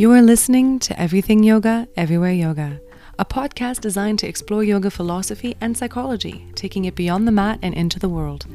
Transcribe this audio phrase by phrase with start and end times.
[0.00, 2.80] You are listening to Everything Yoga, Everywhere Yoga,
[3.18, 7.74] a podcast designed to explore yoga philosophy and psychology, taking it beyond the mat and
[7.74, 8.46] into the world.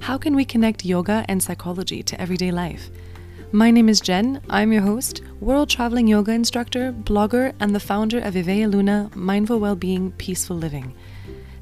[0.00, 2.88] How can we connect yoga and psychology to everyday life?
[3.52, 4.40] My name is Gen.
[4.48, 9.60] I'm your host, world traveling yoga instructor, blogger, and the founder of Ivea Luna Mindful
[9.60, 10.94] Wellbeing, Peaceful Living.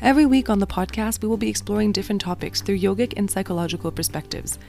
[0.01, 3.91] Every week on the podcast, we will be exploring different topics through yogic and psychological
[3.91, 4.61] perspectives.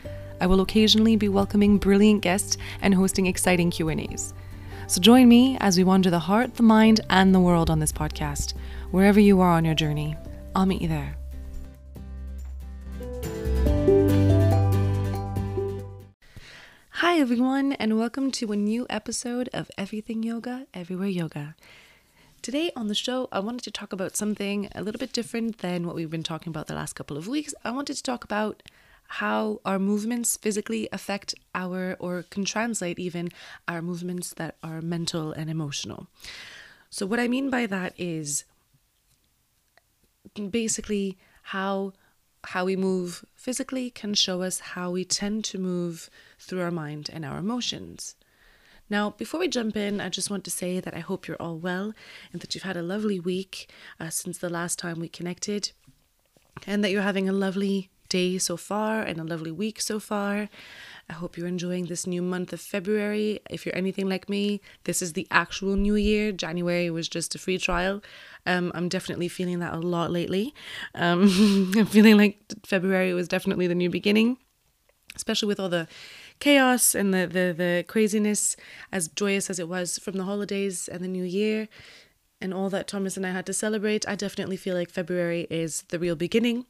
[0.41, 4.33] I will occasionally be welcoming brilliant guests and hosting exciting Q&As.
[4.89, 7.91] So join me as we wander the heart, the mind, and the world on this
[7.91, 8.53] podcast.
[8.91, 10.15] Wherever you are on your journey,
[10.55, 11.17] I'll meet you there.
[16.91, 21.57] Hi, everyone, and welcome to a new episode of Everything Yoga, Everywhere Yoga.
[22.41, 25.85] Today on the show, I wanted to talk about something a little bit different than
[25.85, 27.53] what we've been talking about the last couple of weeks.
[27.65, 28.63] I wanted to talk about
[29.07, 33.29] how our movements physically affect our, or can translate even,
[33.67, 36.07] our movements that are mental and emotional.
[36.89, 38.43] So, what I mean by that is
[40.49, 41.93] basically how
[42.43, 47.09] how we move physically can show us how we tend to move through our mind
[47.11, 48.15] and our emotions.
[48.89, 51.57] Now, before we jump in, I just want to say that I hope you're all
[51.57, 51.93] well
[52.31, 55.71] and that you've had a lovely week uh, since the last time we connected,
[56.65, 60.49] and that you're having a lovely day so far and a lovely week so far.
[61.09, 63.39] I hope you're enjoying this new month of February.
[63.49, 66.31] If you're anything like me, this is the actual new year.
[66.31, 68.03] January was just a free trial.
[68.45, 70.53] Um, I'm definitely feeling that a lot lately.
[70.95, 71.23] Um,
[71.77, 74.37] I'm feeling like February was definitely the new beginning,
[75.15, 75.87] especially with all the
[76.39, 78.57] chaos and the, the, the craziness,
[78.91, 81.69] as joyous as it was from the holidays and the new year
[82.39, 85.83] and all that Thomas and I had to celebrate, I definitely feel like February is
[85.89, 86.65] the real beginning.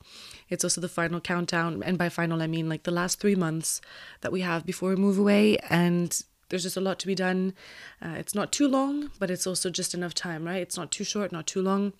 [0.49, 1.83] It's also the final countdown.
[1.83, 3.81] And by final, I mean like the last three months
[4.21, 5.57] that we have before we move away.
[5.69, 7.53] And there's just a lot to be done.
[8.01, 10.61] Uh, it's not too long, but it's also just enough time, right?
[10.61, 11.91] It's not too short, not too long.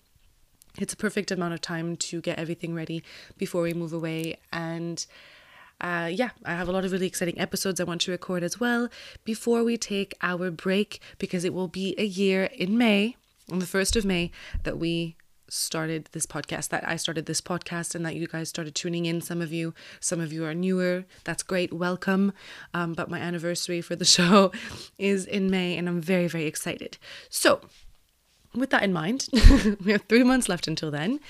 [0.78, 3.02] It's a perfect amount of time to get everything ready
[3.36, 4.38] before we move away.
[4.50, 5.04] And
[5.80, 8.58] uh, yeah, I have a lot of really exciting episodes I want to record as
[8.58, 8.88] well
[9.24, 13.16] before we take our break because it will be a year in May
[13.50, 14.30] on the 1st of May
[14.64, 15.16] that we
[15.48, 19.20] started this podcast, that I started this podcast, and that you guys started tuning in.
[19.20, 21.04] Some of you, some of you are newer.
[21.24, 21.72] That's great.
[21.72, 22.32] Welcome.
[22.74, 24.52] Um, but my anniversary for the show
[24.98, 26.98] is in May, and I'm very, very excited.
[27.30, 27.60] So,
[28.54, 29.28] with that in mind,
[29.84, 31.20] we have three months left until then.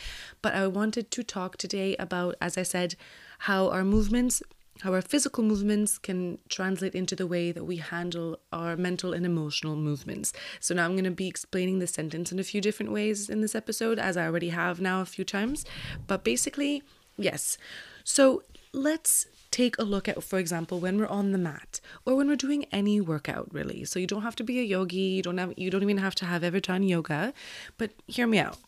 [0.43, 2.95] But I wanted to talk today about, as I said,
[3.41, 4.43] how our movements
[4.83, 9.27] how our physical movements can translate into the way that we handle our mental and
[9.27, 10.33] emotional movements.
[10.61, 13.41] So now I'm going to be explaining this sentence in a few different ways in
[13.41, 15.65] this episode, as I already have now a few times.
[16.07, 16.83] But basically,
[17.17, 17.59] yes.
[18.05, 22.29] So let's take a look at, for example, when we're on the mat or when
[22.29, 23.85] we're doing any workout, really.
[23.85, 24.97] So you don't have to be a yogi.
[24.97, 25.55] You don't have.
[25.57, 27.33] You don't even have to have ever done yoga.
[27.79, 28.59] But hear me out.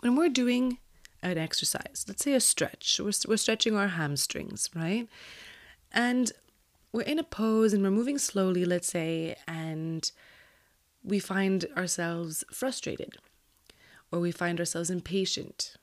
[0.00, 0.78] When we're doing
[1.30, 2.04] an exercise.
[2.06, 3.00] Let's say a stretch.
[3.02, 5.08] We're, we're stretching our hamstrings, right?
[5.92, 6.32] And
[6.92, 10.10] we're in a pose and we're moving slowly, let's say, and
[11.04, 13.16] we find ourselves frustrated,
[14.10, 15.76] or we find ourselves impatient,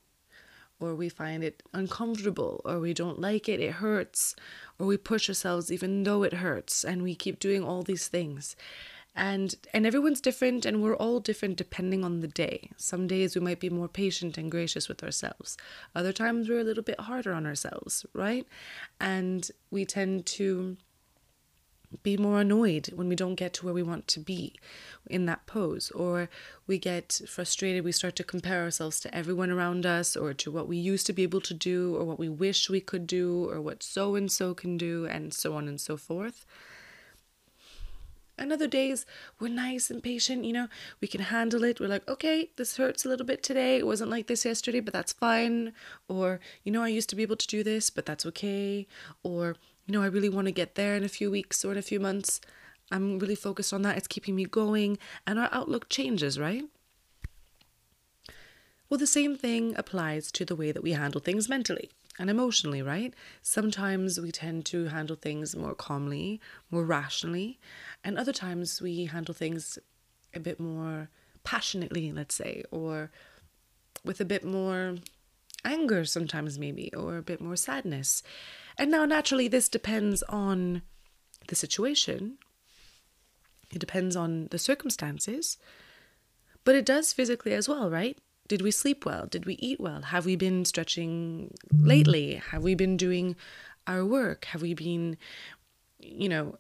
[0.80, 4.36] or we find it uncomfortable, or we don't like it, it hurts,
[4.78, 8.56] or we push ourselves even though it hurts, and we keep doing all these things
[9.16, 12.72] and and everyone's different and we're all different depending on the day.
[12.78, 15.56] Some days we might be more patient and gracious with ourselves.
[15.96, 18.48] Other times we're a little bit harder on ourselves right?
[19.00, 20.78] And we tend to
[22.02, 24.56] be more annoyed when we don't get to where we want to be
[25.08, 25.92] in that pose.
[25.92, 26.28] Or
[26.66, 30.68] we get frustrated we start to compare ourselves to everyone around us or to what
[30.68, 33.62] we used to be able to do or what we wish we could do or
[33.62, 36.48] what so and so can do and so on and so forth
[38.38, 39.06] and other days
[39.40, 40.68] we're nice and patient, you know,
[41.02, 41.80] we can handle it.
[41.80, 43.78] We're like, okay, this hurts a little bit today.
[43.78, 45.74] It wasn't like this yesterday, but that's fine.
[46.08, 48.88] Or, you know, I used to be able to do this, but that's okay.
[49.22, 49.56] Or,
[49.86, 51.84] you know, I really want to get there in a few weeks or in a
[51.84, 52.42] few months.
[52.92, 53.98] I'm really focused on that.
[53.98, 54.98] It's keeping me going.
[55.28, 56.64] And our outlook changes, right?
[58.90, 62.82] Well, the same thing applies to the way that we handle things mentally and emotionally,
[62.82, 63.14] right?
[63.42, 66.40] Sometimes we tend to handle things more calmly,
[66.70, 67.60] more rationally,
[68.04, 69.80] and other times we handle things
[70.34, 71.10] a bit more
[71.44, 73.12] passionately, let's say, or
[74.06, 74.96] with a bit more
[75.66, 78.22] anger sometimes, maybe, or a bit more sadness.
[78.78, 80.82] And now, naturally, this depends on
[81.48, 82.38] the situation,
[83.72, 85.58] it depends on the circumstances,
[86.64, 88.18] but it does physically as well, right?
[88.54, 89.26] Did we sleep well?
[89.26, 90.04] Did we eat well?
[90.04, 92.36] Have we been stretching lately?
[92.52, 93.36] Have we been doing
[93.88, 94.46] our work?
[94.46, 95.18] Have we been,
[95.98, 96.60] you know,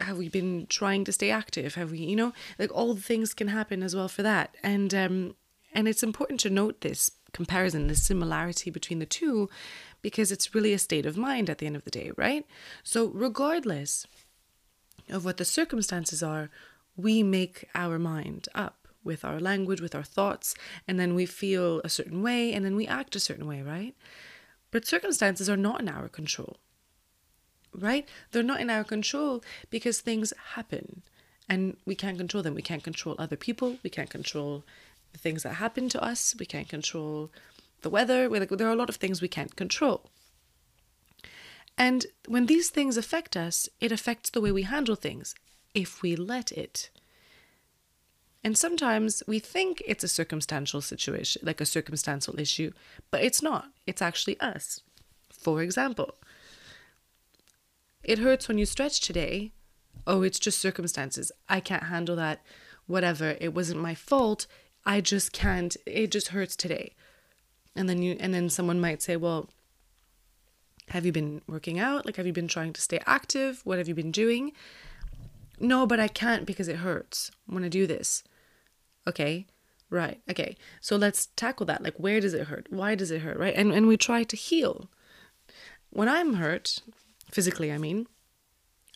[0.00, 3.32] have we been trying to stay active have we you know like all the things
[3.32, 5.36] can happen as well for that and um
[5.72, 9.48] and it's important to note this comparison this similarity between the two
[10.02, 12.44] because it's really a state of mind at the end of the day right
[12.82, 14.04] so regardless
[15.10, 16.50] of what the circumstances are
[16.96, 20.54] we make our mind up with our language with our thoughts
[20.88, 23.94] and then we feel a certain way and then we act a certain way right
[24.70, 26.56] but circumstances are not in our control
[27.78, 28.08] right?
[28.30, 31.02] They're not in our control because things happen
[31.48, 32.54] and we can't control them.
[32.54, 33.78] We can't control other people.
[33.82, 34.64] We can't control
[35.12, 36.34] the things that happen to us.
[36.38, 37.30] We can't control
[37.82, 38.28] the weather.
[38.28, 40.06] There are a lot of things we can't control.
[41.76, 45.34] And when these things affect us, it affects the way we handle things
[45.74, 46.88] if we let it.
[48.44, 52.72] And sometimes we think it's a circumstantial situation, like a circumstantial issue,
[53.10, 53.70] but it's not.
[53.86, 54.82] It's actually us.
[55.32, 56.14] For example,
[58.02, 59.52] it hurts when you stretch today.
[60.06, 61.32] Oh, it's just circumstances.
[61.48, 62.42] I can't handle that.
[62.86, 63.38] Whatever.
[63.40, 64.46] It wasn't my fault.
[64.84, 65.74] I just can't.
[65.86, 66.92] It just hurts today.
[67.74, 69.48] And then you and then someone might say, "Well,
[70.88, 72.04] have you been working out?
[72.04, 73.62] Like have you been trying to stay active?
[73.64, 74.52] What have you been doing?"
[75.58, 78.22] No, but I can't because it hurts when I do this.
[79.06, 79.46] Okay.
[79.90, 80.20] Right.
[80.30, 80.56] Okay.
[80.80, 81.82] So let's tackle that.
[81.82, 82.66] Like where does it hurt?
[82.70, 83.38] Why does it hurt?
[83.38, 83.54] Right?
[83.54, 84.88] And and we try to heal.
[85.90, 86.80] When I'm hurt,
[87.30, 88.06] physically, I mean.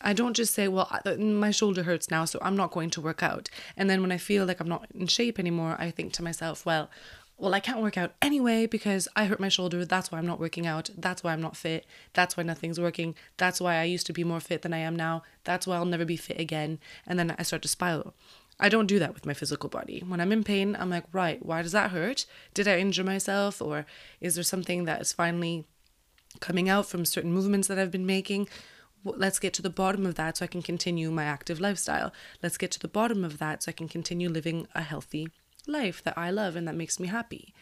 [0.00, 0.88] I don't just say, well,
[1.18, 3.48] my shoulder hurts now, so I'm not going to work out.
[3.76, 6.64] And then when I feel like I'm not in shape anymore, I think to myself,
[6.64, 6.88] well,
[7.36, 9.84] well, I can't work out anyway because I hurt my shoulder.
[9.84, 10.90] That's why I'm not working out.
[10.98, 11.86] That's why I'm not fit.
[12.12, 13.14] That's why nothing's working.
[13.36, 15.22] That's why I used to be more fit than I am now.
[15.44, 16.80] That's why I'll never be fit again.
[17.06, 18.14] And then I start to spiral.
[18.60, 20.02] I don't do that with my physical body.
[20.06, 22.26] When I'm in pain, I'm like, right, why does that hurt?
[22.54, 23.62] Did I injure myself?
[23.62, 23.86] Or
[24.20, 25.64] is there something that is finally
[26.40, 28.48] coming out from certain movements that I've been making.
[29.04, 32.12] Let's get to the bottom of that so I can continue my active lifestyle.
[32.42, 35.28] Let's get to the bottom of that so I can continue living a healthy
[35.66, 37.54] life that I love and that makes me happy.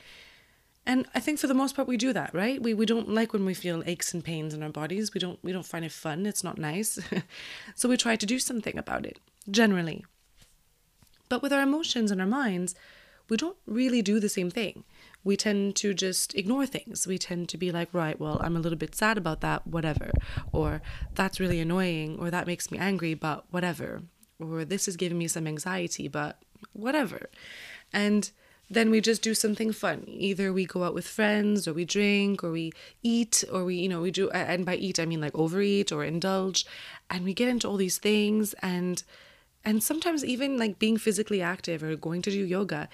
[0.85, 2.63] And I think for the most part we do that, right?
[2.63, 5.13] We we don't like when we feel aches and pains in our bodies.
[5.13, 6.27] We don't we don't find it fun.
[6.27, 6.99] It's not nice.
[7.75, 9.19] so we try to do something about it,
[9.51, 10.05] generally.
[11.29, 12.75] But with our emotions and our minds,
[13.29, 14.85] we don't really do the same thing
[15.27, 17.05] we tend to just ignore things.
[17.05, 20.13] We tend to be like, right, well, I'm a little bit sad about that, whatever.
[20.53, 20.81] Or
[21.17, 24.03] that's really annoying, or that makes me angry, but whatever.
[24.39, 26.39] Or this is giving me some anxiety, but
[26.73, 27.29] whatever.
[27.93, 28.31] And
[28.71, 30.05] then we just do something fun.
[30.07, 33.89] Either we go out with friends, or we drink, or we eat, or we, you
[33.89, 36.65] know, we do, and by eat, I mean like overeat or indulge.
[37.11, 39.03] And we get into all these things and
[39.67, 42.89] and sometimes even like being physically active or going to do yoga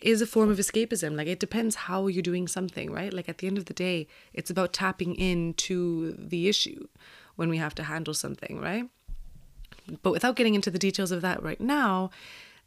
[0.00, 1.16] is a form of escapism.
[1.16, 3.12] Like it depends how you're doing something, right?
[3.12, 6.86] Like at the end of the day, it's about tapping into the issue
[7.34, 8.88] when we have to handle something, right?
[10.02, 12.10] But without getting into the details of that right now,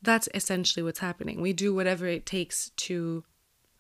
[0.02, 1.42] that's essentially what's happening.
[1.42, 3.24] We do whatever it takes to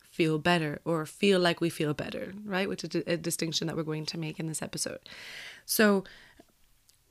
[0.10, 2.68] feel better or feel like we feel better, right?
[2.68, 5.00] Which is a distinction that we're going to make in this episode.
[5.66, 6.04] So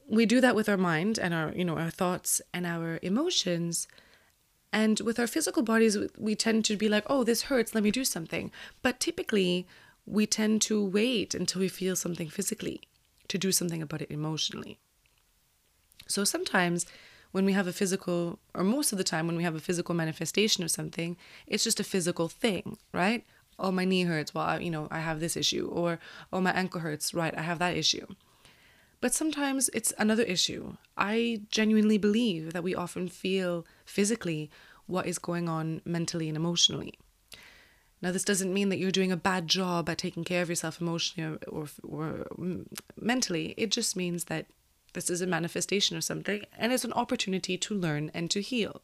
[0.08, 3.86] we do that with our mind and our, you know, our thoughts and our emotions
[4.72, 7.90] and with our physical bodies, we tend to be like, oh, this hurts, let me
[7.90, 8.50] do something.
[8.82, 9.66] But typically,
[10.04, 12.82] we tend to wait until we feel something physically
[13.28, 14.78] to do something about it emotionally.
[16.06, 16.86] So sometimes
[17.32, 19.94] when we have a physical, or most of the time when we have a physical
[19.94, 23.24] manifestation of something, it's just a physical thing, right?
[23.58, 24.34] Oh, my knee hurts.
[24.34, 25.68] Well, I, you know, I have this issue.
[25.72, 25.98] Or,
[26.32, 27.12] oh, my ankle hurts.
[27.12, 28.06] Right, I have that issue.
[29.00, 30.76] But sometimes it's another issue.
[30.96, 34.50] I genuinely believe that we often feel physically
[34.86, 36.94] what is going on mentally and emotionally.
[38.00, 40.80] Now, this doesn't mean that you're doing a bad job at taking care of yourself
[40.80, 42.26] emotionally or, or, or
[42.96, 43.54] mentally.
[43.56, 44.46] It just means that
[44.94, 48.82] this is a manifestation of something and it's an opportunity to learn and to heal.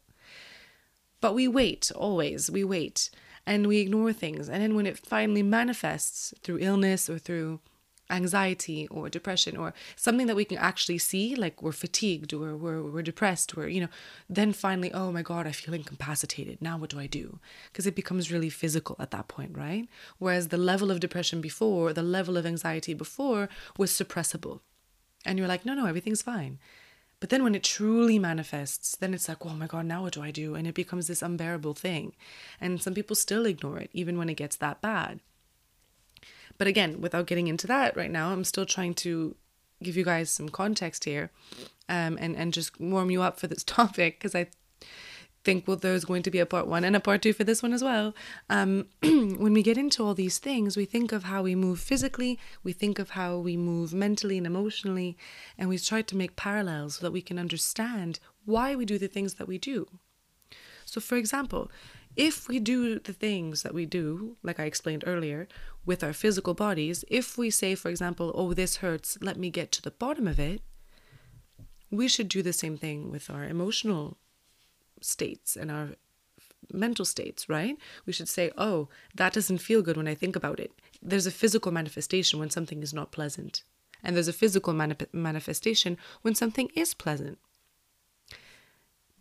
[1.20, 3.10] But we wait, always, we wait
[3.46, 4.48] and we ignore things.
[4.48, 7.60] And then when it finally manifests through illness or through
[8.10, 12.82] anxiety or depression or something that we can actually see like we're fatigued or we're,
[12.82, 13.88] we're depressed or you know
[14.28, 16.60] then finally oh my god i feel incapacitated.
[16.60, 17.38] Now what do i do?
[17.72, 19.88] Because it becomes really physical at that point right?
[20.18, 24.60] Whereas the level of depression before the level of anxiety before was suppressible.
[25.24, 26.58] And you're like no no everything's fine.
[27.20, 30.22] But then when it truly manifests then it's like oh my god now what do
[30.22, 30.54] i do?
[30.54, 32.14] And it becomes this unbearable thing.
[32.60, 35.20] And some people still ignore it even when it gets that bad
[36.58, 39.34] but again, without getting into that right now, I'm still trying to
[39.82, 41.30] give you guys some context here
[41.88, 44.48] um, and, and just warm you up for this topic because I
[45.44, 47.62] think well there's going to be a part one and a part two for this
[47.62, 48.14] one as well.
[48.48, 52.38] Um, when we get into all these things we think of how we move physically
[52.62, 55.18] we think of how we move mentally and emotionally
[55.58, 59.08] and we try to make parallels so that we can understand why we do the
[59.08, 59.86] things that we do.
[60.86, 61.70] So for example
[62.16, 65.48] if we do the things that we do like i explained earlier
[65.86, 69.70] with our physical bodies if we say for example oh this hurts let me get
[69.72, 70.62] to the bottom of it
[71.90, 74.16] we should do the same thing with our emotional
[75.00, 75.90] states and our
[76.72, 77.76] mental states, right?
[78.06, 80.72] We should say, oh, that doesn't feel good when I think about it.
[81.02, 83.62] There's a physical manifestation when something is not pleasant,
[84.02, 87.38] and there's a physical manip- manifestation when something is pleasant.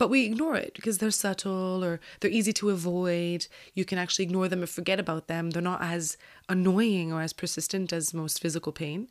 [0.03, 3.47] But we ignore it because they're subtle or they're easy to avoid.
[3.73, 5.51] You can actually ignore them or forget about them.
[5.51, 6.17] They're not as
[6.49, 9.07] annoying or as persistent as most physical pain,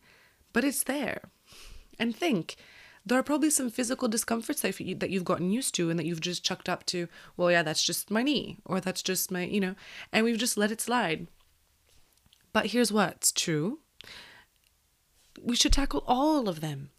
[0.52, 1.30] but it's there.
[1.98, 2.56] And think
[3.06, 6.04] there are probably some physical discomforts that, you, that you've gotten used to and that
[6.04, 7.08] you've just chucked up to,
[7.38, 9.74] well, yeah, that's just my knee or that's just my, you know,
[10.12, 11.26] and we've just let it slide.
[12.52, 13.78] But here's what's true
[15.40, 16.90] we should tackle all of them.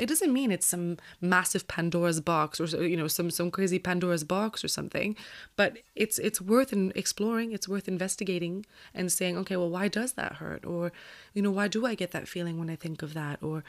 [0.00, 4.24] It doesn't mean it's some massive Pandora's box or you know some some crazy Pandora's
[4.24, 5.16] box or something,
[5.56, 7.52] but it's it's worth exploring.
[7.52, 10.64] It's worth investigating and saying, okay, well, why does that hurt?
[10.64, 10.92] Or,
[11.34, 13.42] you know, why do I get that feeling when I think of that?
[13.42, 13.62] Or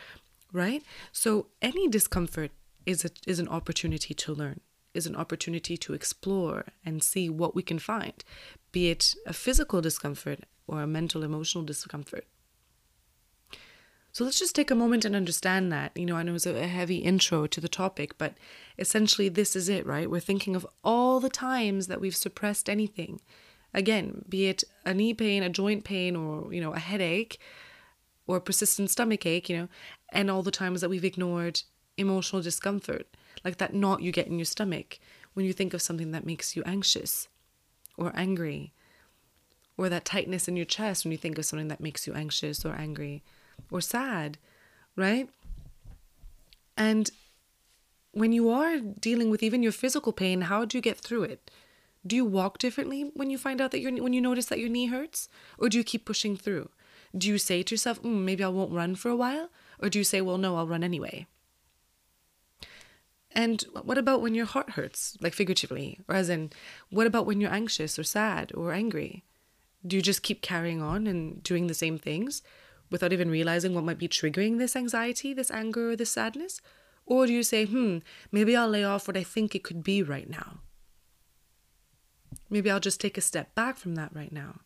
[0.53, 0.83] right?
[1.11, 2.51] So any discomfort
[2.85, 4.59] is a, is an opportunity to learn,
[4.93, 8.23] is an opportunity to explore and see what we can find,
[8.71, 12.25] be it a physical discomfort or a mental emotional discomfort.
[14.13, 15.95] So let's just take a moment and understand that.
[15.95, 18.33] You know, I know it's a heavy intro to the topic, but
[18.77, 20.09] essentially this is it, right?
[20.09, 23.21] We're thinking of all the times that we've suppressed anything.
[23.73, 27.39] Again, be it a knee pain, a joint pain, or, you know, a headache,
[28.27, 29.67] or persistent stomach ache, you know,
[30.09, 31.61] and all the times that we've ignored
[31.97, 33.07] emotional discomfort,
[33.45, 34.99] like that knot you get in your stomach
[35.33, 37.29] when you think of something that makes you anxious
[37.97, 38.73] or angry,
[39.77, 42.65] or that tightness in your chest when you think of something that makes you anxious
[42.65, 43.23] or angry
[43.69, 44.37] or sad,
[44.95, 45.29] right?
[46.77, 47.09] And
[48.11, 51.51] when you are dealing with even your physical pain, how do you get through it?
[52.05, 54.69] Do you walk differently when you find out that your when you notice that your
[54.69, 56.69] knee hurts, or do you keep pushing through?
[57.15, 59.49] Do you say to yourself, mm, maybe I won't run for a while?
[59.79, 61.27] Or do you say, well, no, I'll run anyway?
[63.33, 65.99] And what about when your heart hurts, like figuratively?
[66.07, 66.51] Or as in,
[66.89, 69.23] what about when you're anxious or sad or angry?
[69.85, 72.41] Do you just keep carrying on and doing the same things
[72.91, 76.62] without even realizing what might be triggering this anxiety, this anger, or this sadness?
[77.05, 78.00] Or do you say, hmm,
[78.31, 80.60] maybe I'll lay off what I think it could be right now?
[82.50, 84.60] Maybe I'll just take a step back from that right now.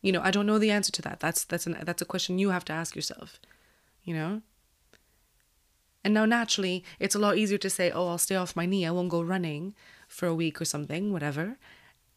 [0.00, 1.20] You know, I don't know the answer to that.
[1.20, 3.38] That's that's an that's a question you have to ask yourself.
[4.02, 4.42] You know?
[6.02, 8.86] And now naturally, it's a lot easier to say, "Oh, I'll stay off my knee.
[8.86, 9.74] I won't go running
[10.08, 11.58] for a week or something, whatever."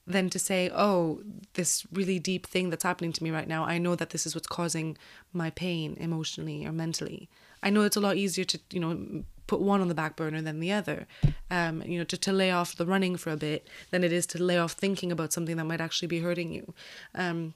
[0.05, 1.21] Than to say, "Oh,
[1.53, 3.63] this really deep thing that's happening to me right now.
[3.63, 4.97] I know that this is what's causing
[5.31, 7.29] my pain emotionally or mentally."
[7.61, 10.41] I know it's a lot easier to, you know, put one on the back burner
[10.41, 11.07] than the other.
[11.49, 14.25] Um, you know, to, to lay off the running for a bit than it is
[14.27, 16.73] to lay off thinking about something that might actually be hurting you.
[17.15, 17.53] Um,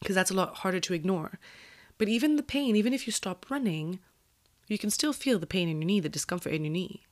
[0.00, 1.38] because that's a lot harder to ignore.
[1.96, 3.98] But even the pain, even if you stop running,
[4.68, 7.02] you can still feel the pain in your knee, the discomfort in your knee.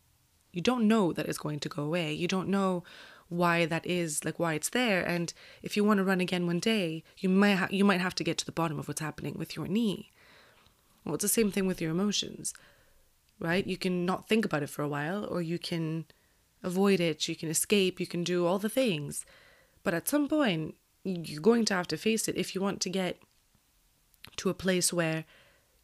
[0.52, 2.12] You don't know that it's going to go away.
[2.12, 2.85] You don't know
[3.28, 5.02] why that is, like why it's there.
[5.02, 8.14] And if you want to run again one day, you might ha- you might have
[8.16, 10.11] to get to the bottom of what's happening with your knee.
[11.04, 12.54] Well, it's the same thing with your emotions,
[13.38, 13.66] right?
[13.66, 16.06] You can not think about it for a while, or you can
[16.62, 17.28] avoid it.
[17.28, 18.00] You can escape.
[18.00, 19.25] You can do all the things,
[19.83, 22.90] but at some point, you're going to have to face it if you want to
[22.90, 23.18] get
[24.37, 25.25] to a place where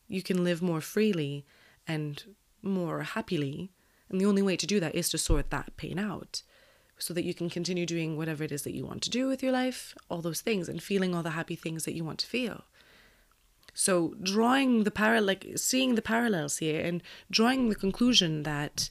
[0.09, 1.47] you can live more freely
[1.87, 2.25] and
[2.61, 3.71] more happily.
[4.09, 6.43] And the only way to do that is to sort that pain out
[7.03, 9.43] so that you can continue doing whatever it is that you want to do with
[9.43, 12.27] your life, all those things, and feeling all the happy things that you want to
[12.27, 12.63] feel.
[13.75, 18.91] So, drawing the parallel, like seeing the parallels here and drawing the conclusion that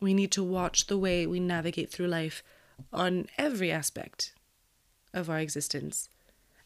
[0.00, 2.42] we need to watch the way we navigate through life
[2.92, 4.34] on every aspect
[5.14, 6.08] of our existence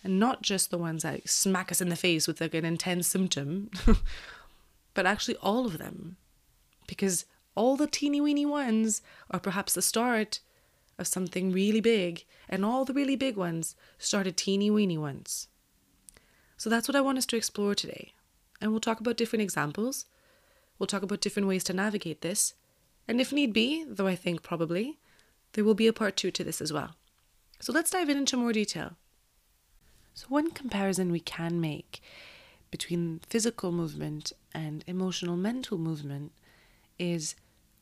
[0.03, 3.09] and not just the ones that smack us in the face with like an intense
[3.09, 3.71] symptom,
[4.95, 6.17] but actually all of them.
[6.87, 10.41] Because all the teeny weeny ones are perhaps the start
[10.99, 15.49] of something really big, and all the really big ones started teeny weeny ones.
[16.57, 18.15] So that's what I want us to explore today.
[18.61, 20.07] And we'll talk about different examples.
[20.79, 22.55] We'll talk about different ways to navigate this.
[23.07, 24.99] And if need be, though I think probably,
[25.53, 26.97] there will be a part two to this as well.
[27.61, 28.93] So let's dive in into more detail.
[30.15, 32.01] So, one comparison we can make
[32.71, 36.33] between physical movement and emotional mental movement
[36.99, 37.35] is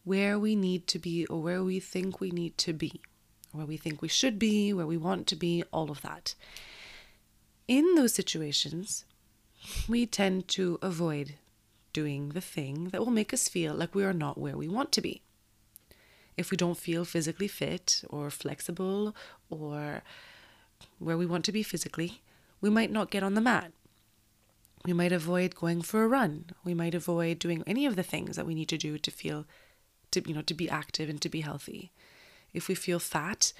[0.05, 3.01] where we need to be or where we think we need to be,
[3.53, 6.35] where we think we should be, where we want to be, all of that.
[7.67, 9.05] In those situations,
[9.89, 11.35] we tend to avoid
[11.95, 14.93] doing the thing that will make us feel like we are not where we want
[14.93, 15.23] to be.
[16.37, 19.15] If we don't feel physically fit or flexible
[19.49, 20.03] or
[20.99, 22.21] where we want to be physically,
[22.61, 23.73] we might not get on the mat.
[24.85, 26.47] We might avoid going for a run.
[26.65, 29.47] We might avoid doing any of the things that we need to do to feel
[30.15, 31.93] to you know to be active and to be healthy.
[32.53, 33.53] If we feel fat,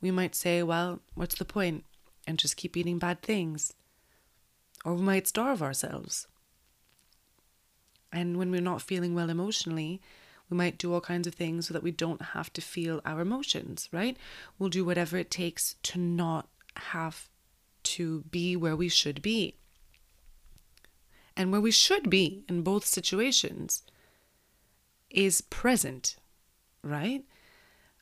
[0.00, 1.84] we might say, well, what's the point?
[2.26, 3.72] And just keep eating bad things.
[4.84, 6.26] Or we might starve ourselves.
[8.12, 10.00] And when we're not feeling well emotionally,
[10.48, 13.20] we might do all kinds of things so that we don't have to feel our
[13.20, 14.16] emotions, right?
[14.58, 17.28] We'll do whatever it takes to not have
[17.82, 19.56] to be where we should be.
[21.36, 23.82] And where we should be in both situations
[25.10, 26.16] is present,
[26.82, 27.24] right?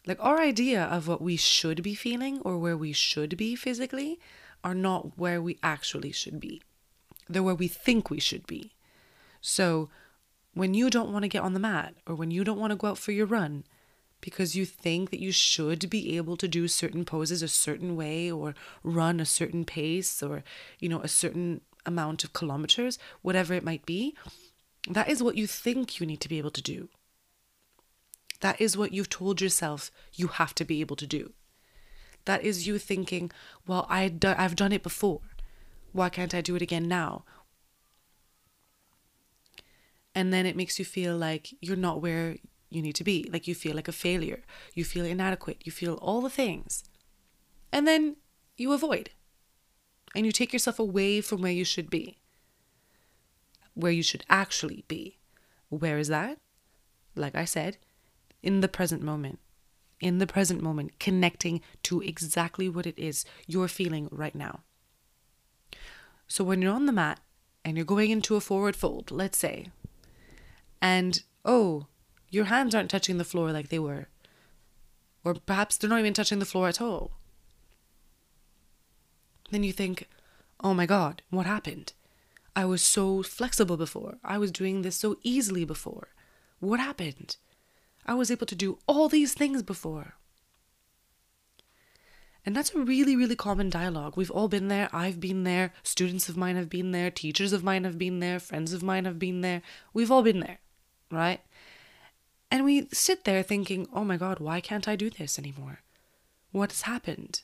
[0.06, 4.20] Like our idea of what we should be feeling or where we should be physically
[4.62, 6.62] are not where we actually should be.
[7.28, 8.73] They're where we think we should be.
[9.40, 9.88] So
[10.54, 12.76] when you don't want to get on the mat or when you don't want to
[12.76, 13.64] go out for your run
[14.20, 18.30] because you think that you should be able to do certain poses a certain way
[18.30, 20.42] or run a certain pace or
[20.78, 24.14] you know a certain amount of kilometers whatever it might be
[24.88, 26.88] that is what you think you need to be able to do.
[28.41, 31.33] That is what you've told yourself you have to be able to do.
[32.26, 33.31] That is you thinking
[33.67, 35.21] well I do, i've done it before.
[35.93, 37.25] Why can't i do it again now?
[40.14, 42.37] And then it makes you feel like you're not where
[42.71, 43.29] you need to be.
[43.33, 44.43] Like you feel like a failure,
[44.75, 46.85] you feel inadequate, you feel all the things.
[47.73, 48.17] And then
[48.57, 49.11] you avoid.
[50.14, 52.19] And you take yourself away from where you should be,
[53.75, 55.19] where you should actually be.
[55.69, 56.38] Where is that?
[57.14, 57.76] Like I said,
[58.43, 59.38] in the present moment.
[60.00, 64.61] In the present moment, connecting to exactly what it is you're feeling right now.
[66.26, 67.21] So when you're on the mat
[67.64, 69.69] and you're going into a forward fold, let's say,
[70.83, 71.87] and oh,
[72.28, 74.08] your hands aren't touching the floor like they were.
[75.25, 77.13] Or perhaps they're not even touching the floor at all.
[79.50, 80.08] Then you think,
[80.63, 81.93] oh my God, what happened?
[82.56, 84.19] I was so flexible before.
[84.25, 86.08] I was doing this so easily before.
[86.60, 87.36] What happened?
[88.06, 90.14] I was able to do all these things before.
[92.47, 94.17] And that's a really, really common dialogue.
[94.17, 94.88] We've all been there.
[94.93, 95.73] I've been there.
[95.82, 97.10] Students of mine have been there.
[97.10, 98.38] Teachers of mine have been there.
[98.38, 99.62] Friends of mine have been there.
[99.95, 100.58] We've all been there
[101.14, 101.40] right?
[102.50, 105.80] And we sit there thinking, oh my God, why can't I do this anymore?
[106.52, 107.43] What has happened?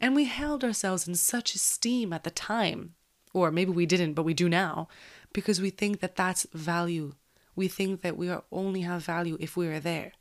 [0.00, 2.94] And we held ourselves in such esteem at the time,
[3.32, 4.88] or maybe we didn't, but we do now,
[5.32, 7.14] because we think that that's value.
[7.54, 10.12] We think that we are only have value if we are there.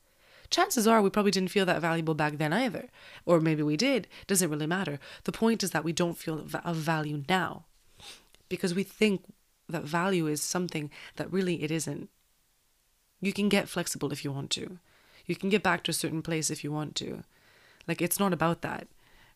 [0.49, 2.89] Chances are we probably didn't feel that valuable back then either,
[3.25, 4.07] or maybe we did.
[4.27, 4.97] Doesn't really matter.
[5.25, 7.65] The point is that we don't feel of value now,
[8.47, 9.23] because we think
[9.67, 12.09] that value is something that really it isn't.
[13.19, 14.77] You can get flexible if you want to.
[15.25, 17.23] You can get back to a certain place if you want to.
[17.87, 18.87] Like it's not about that,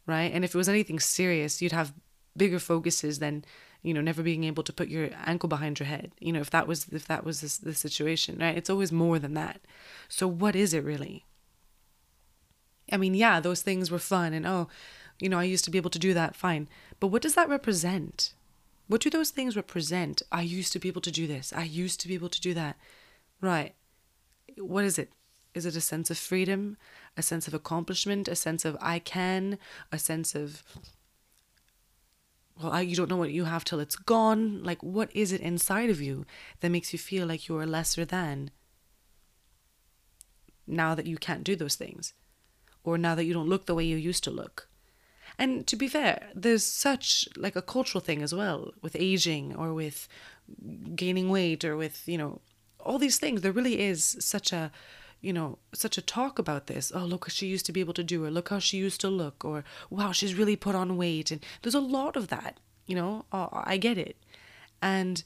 [0.08, 0.32] right?
[0.32, 1.94] And if it was anything serious, you'd have
[2.36, 3.44] bigger focuses than
[3.82, 6.50] you know never being able to put your ankle behind your head you know if
[6.50, 8.58] that was if that was the, situation right?
[8.58, 9.62] It's always more than that.
[10.08, 11.26] So what is it really?
[12.92, 14.68] I mean yeah those things were fun and oh
[15.20, 16.68] you know i used to be able to do that fine.
[17.00, 18.34] But what does that represent?
[18.88, 20.22] What do those things represent?
[20.34, 21.54] I used to be able to do this.
[21.56, 22.76] I used to be able to do that.
[23.40, 23.74] Right.
[24.58, 25.14] What is it?
[25.54, 26.78] Is it a sense of freedom,
[27.18, 29.58] a sense of accomplishment, a sense of I can,
[29.92, 30.64] a sense of,
[32.60, 34.64] well, I, you don't know what you have till it's gone?
[34.64, 36.26] Like, what is it inside of you
[36.60, 38.52] that makes you feel like you are lesser than
[40.68, 42.14] now that you can't do those things?
[42.84, 44.68] Or now that you don't look the way you used to look?
[45.38, 49.74] And to be fair, there's such like a cultural thing as well with aging or
[49.74, 50.08] with
[50.96, 52.42] gaining weight or with, you know,
[52.80, 53.42] all these things.
[53.42, 54.72] There really is such a,
[55.22, 56.92] you know, such a talk about this.
[56.94, 59.10] Oh, look she used to be able to do, or look how she used to
[59.10, 61.32] look, or wow, she's really put on weight.
[61.32, 64.18] And there's a lot of that, you know, oh, I get it.
[64.82, 65.24] And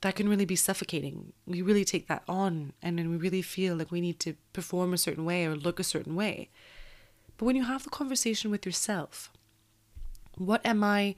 [0.00, 1.32] that can really be suffocating.
[1.46, 4.92] We really take that on, and then we really feel like we need to perform
[4.92, 6.50] a certain way or look a certain way.
[7.38, 9.30] But when you have the conversation with yourself,
[10.36, 11.14] what am I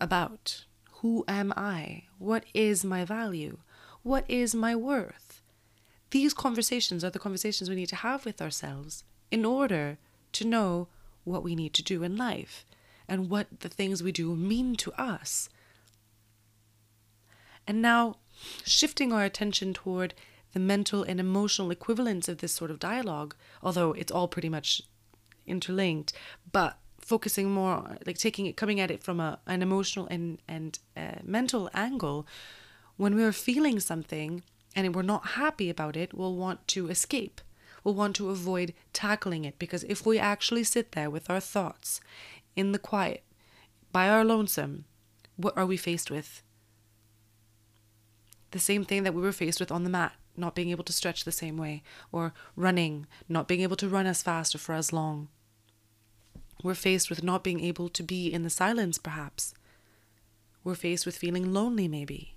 [0.00, 0.64] about?
[1.00, 2.04] Who am I?
[2.18, 3.58] What is my value?
[4.02, 5.23] What is my worth?
[6.14, 9.98] These conversations are the conversations we need to have with ourselves in order
[10.34, 10.86] to know
[11.24, 12.64] what we need to do in life
[13.08, 15.48] and what the things we do mean to us.
[17.66, 18.18] And now,
[18.64, 20.14] shifting our attention toward
[20.52, 24.82] the mental and emotional equivalents of this sort of dialogue, although it's all pretty much
[25.48, 26.12] interlinked,
[26.52, 30.78] but focusing more like taking it coming at it from a, an emotional and and
[30.96, 32.24] uh, mental angle
[32.96, 34.44] when we're feeling something
[34.74, 37.40] and we're not happy about it we'll want to escape
[37.82, 42.00] we'll want to avoid tackling it because if we actually sit there with our thoughts
[42.56, 43.22] in the quiet
[43.92, 44.84] by our lonesome
[45.36, 46.42] what are we faced with
[48.52, 50.92] the same thing that we were faced with on the mat not being able to
[50.92, 54.74] stretch the same way or running not being able to run as fast or for
[54.74, 55.28] as long
[56.64, 59.52] we're faced with not being able to be in the silence, perhaps.
[60.64, 62.33] We're faced with feeling lonely, maybe.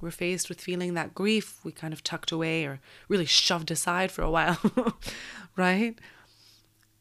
[0.00, 4.12] We're faced with feeling that grief we kind of tucked away or really shoved aside
[4.12, 4.58] for a while,
[5.56, 5.98] right?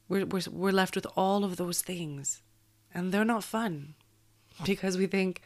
[0.09, 2.41] We're, we're, we're left with all of those things,
[2.93, 3.93] and they're not fun
[4.65, 5.41] because we think,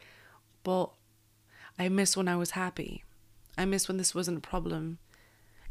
[0.66, 0.98] well,
[1.78, 3.04] I miss when I was happy.
[3.58, 5.00] I miss when this wasn't a problem.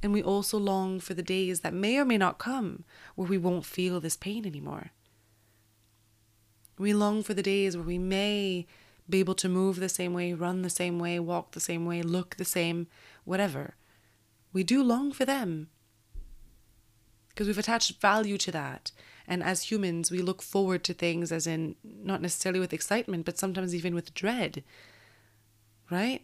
[0.03, 3.39] And we also long for the days that may or may not come where we
[3.39, 4.91] won't feel this pain anymore.
[6.79, 8.67] We long for the days where we may
[9.11, 12.03] be able to move the same way, run the same way, walk the same way,
[12.03, 12.87] look the same,
[13.25, 13.75] whatever.
[14.53, 15.69] We do long for them
[17.29, 18.93] because we've attached value to that.
[19.27, 23.39] And as humans, we look forward to things as in not necessarily with excitement, but
[23.39, 24.65] sometimes even with dread,
[25.91, 26.23] right?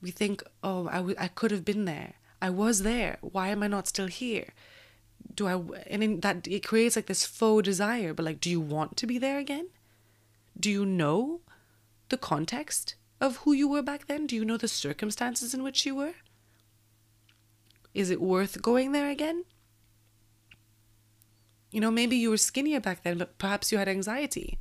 [0.00, 2.14] We think, oh, I, w- I could have been there.
[2.40, 3.18] I was there.
[3.20, 4.54] Why am I not still here?
[5.34, 8.60] Do I, and in that it creates like this faux desire, but like, do you
[8.60, 9.68] want to be there again?
[10.58, 11.40] Do you know
[12.08, 14.26] the context of who you were back then?
[14.26, 16.14] Do you know the circumstances in which you were?
[17.94, 19.44] Is it worth going there again?
[21.70, 24.58] You know, maybe you were skinnier back then, but perhaps you had anxiety.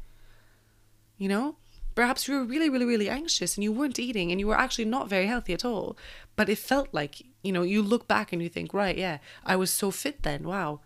[1.18, 1.56] You know,
[1.96, 4.86] perhaps you were really, really, really anxious and you weren't eating and you were actually
[4.86, 5.98] not very healthy at all.
[6.36, 9.56] But it felt like, you know, you look back and you think, right, yeah, I
[9.56, 10.44] was so fit then.
[10.44, 10.82] Wow.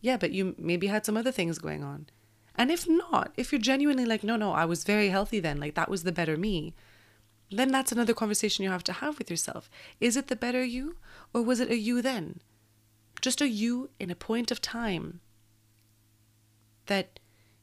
[0.00, 2.06] Yeah, but you maybe had some other things going on.
[2.56, 5.74] And if not, if you're genuinely like, no, no, I was very healthy then, like
[5.74, 6.74] that was the better me,
[7.50, 9.70] then that's another conversation you have to have with yourself.
[10.00, 10.96] Is it the better you,
[11.32, 12.40] or was it a you then?
[13.20, 15.20] Just a you in a point of time
[16.86, 17.18] that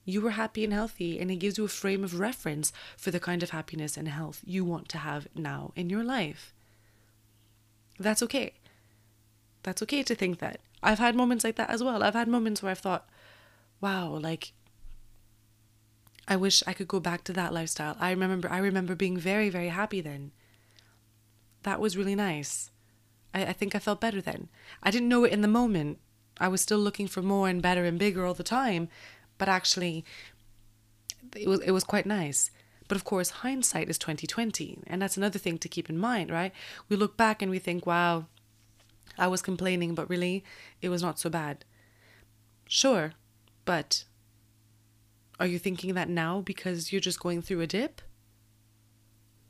[0.06, 3.20] you were happy and healthy, and it gives you a frame of reference for the
[3.20, 6.54] kind of happiness and health you want to have now in your life.
[8.00, 8.54] That's okay.
[9.64, 10.60] That's okay to think that.
[10.82, 12.04] I've had moments like that as well.
[12.04, 13.10] I've had moments where I've thought,
[13.80, 14.52] wow, like
[16.28, 17.98] I wish I could go back to that lifestyle.
[18.00, 20.32] I remember I remember being very, very happy then.
[21.64, 22.72] That was really nice.
[23.34, 24.50] I, I think I felt better then.
[24.82, 26.00] I didn't know it in the moment.
[26.40, 28.90] I was still looking for more and better and bigger all the time,
[29.38, 30.06] but actually
[31.36, 32.52] it was it was quite nice.
[32.88, 36.52] But of course, hindsight is 2020, and that's another thing to keep in mind, right?
[36.90, 38.28] We look back and we think, "Wow,
[39.18, 40.44] I was complaining, but really
[40.82, 41.66] it was not so bad."
[42.68, 43.14] Sure,
[43.66, 44.06] but
[45.44, 48.02] are you thinking that now because you're just going through a dip?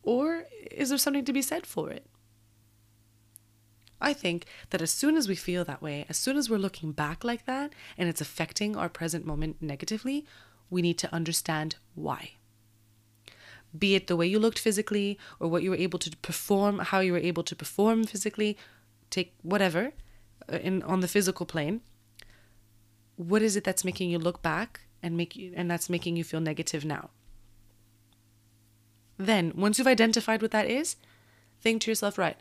[0.01, 2.07] Or is there something to be said for it?
[4.01, 6.93] I think that as soon as we feel that way, as soon as we're looking
[6.93, 10.25] back like that and it's affecting our present moment negatively,
[10.67, 12.31] we need to understand why.
[13.77, 17.01] Be it the way you looked physically or what you were able to perform, how
[17.01, 18.57] you were able to perform physically,
[19.11, 19.91] take whatever
[20.51, 21.81] uh, in on the physical plane.
[23.15, 26.23] What is it that's making you look back and make you and that's making you
[26.23, 27.09] feel negative now.
[29.17, 30.95] Then, once you've identified what that is,
[31.61, 32.37] think to yourself, right,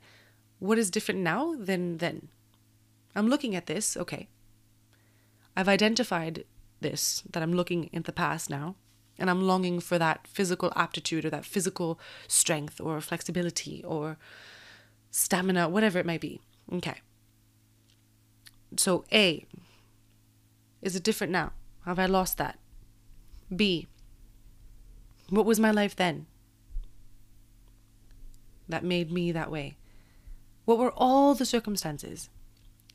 [0.59, 2.29] what is different now than then?
[3.15, 4.29] I'm looking at this, okay.
[5.55, 6.45] I've identified
[6.81, 8.77] this, that I'm looking in the past now,
[9.19, 14.17] and I'm longing for that physical aptitude or that physical strength or flexibility or
[15.11, 16.41] stamina, whatever it might be.
[16.73, 17.01] Okay.
[18.79, 19.45] So, A,
[20.81, 21.53] is it different now?
[21.85, 22.59] Have I lost that?
[23.55, 23.89] B.
[25.29, 26.27] What was my life then
[28.69, 29.77] that made me that way?
[30.65, 32.29] What were all the circumstances?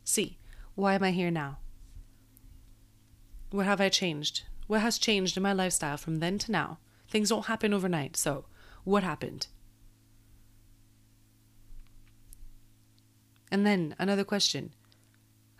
[0.04, 0.38] C.
[0.76, 1.58] Why am I here now?
[3.52, 4.43] What have I changed?
[4.67, 6.80] What has changed in my lifestyle from then to now?
[7.10, 8.45] Things don't happen overnight, so
[8.84, 9.47] what happened?
[13.50, 14.73] And then another question.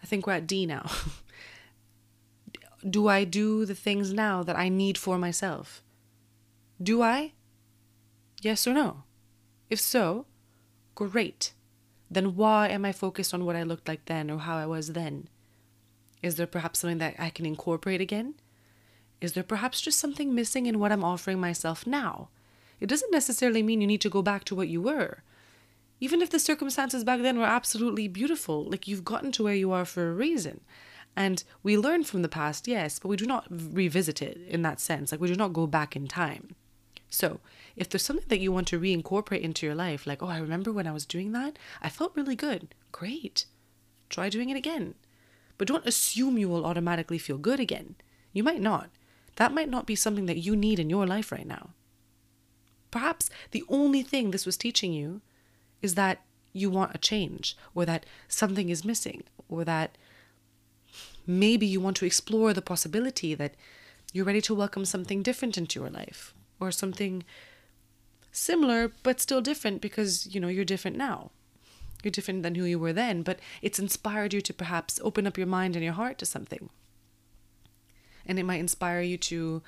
[0.04, 0.90] I think we're at D now.
[2.90, 5.82] do I do the things now that I need for myself?
[6.82, 7.34] Do I?
[8.42, 9.04] Yes or no?
[9.70, 10.26] If so,
[10.96, 11.54] great.
[12.10, 14.94] Then why am I focused on what I looked like then or how I was
[14.94, 15.28] then?
[16.22, 18.36] Is there perhaps something that I can incorporate again?
[19.20, 22.30] Is there perhaps just something missing in what I'm offering myself now?
[22.80, 25.24] It doesn't necessarily mean you need to go back to what you were.
[26.00, 29.72] Even if the circumstances back then were absolutely beautiful, like you've gotten to where you
[29.72, 30.62] are for a reason.
[31.18, 34.80] And we learn from the past, yes, but we do not revisit it in that
[34.80, 35.12] sense.
[35.12, 36.56] Like we do not go back in time.
[37.10, 37.40] So,
[37.76, 40.72] if there's something that you want to reincorporate into your life, like, oh, I remember
[40.72, 42.76] when I was doing that, I felt really good.
[42.92, 43.46] Great.
[44.10, 44.94] Try doing it again.
[45.58, 47.96] But don't assume you will automatically feel good again.
[48.32, 48.92] You might not.
[49.38, 51.72] That might not be something that you need in your life right now.
[52.92, 55.22] Perhaps the only thing this was teaching you
[55.82, 56.22] is that
[56.54, 59.98] you want a change, or that something is missing, or that
[61.28, 63.54] maybe you want to explore the possibility that
[64.14, 67.24] you're ready to welcome something different into your life, or something
[68.32, 71.32] similar but still different because you know you're different now.
[72.04, 75.38] You're different than who you were then but it's inspired you to perhaps open up
[75.38, 76.70] your mind and your heart to something.
[78.26, 79.62] And it might inspire you to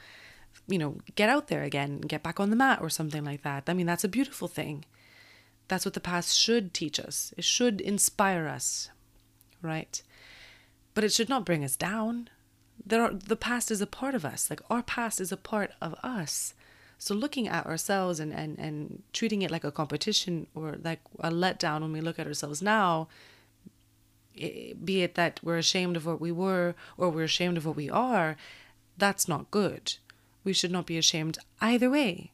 [0.68, 3.64] you know get out there again get back on the mat or something like that.
[3.68, 4.86] I mean that's a beautiful thing.
[5.68, 7.34] That's what the past should teach us.
[7.38, 8.90] It should inspire us
[9.62, 10.02] right
[11.00, 12.28] but it should not bring us down
[12.92, 15.96] are, the past is a part of us like our past is a part of
[16.04, 16.54] us
[17.00, 21.32] so looking at ourselves and, and, and treating it like a competition or like a
[21.32, 23.08] letdown when we look at ourselves now,
[24.36, 27.90] be it that we're ashamed of what we were or we're ashamed of what we
[27.90, 28.36] are,
[28.98, 29.94] that's not good.
[30.44, 32.34] We should not be ashamed either way.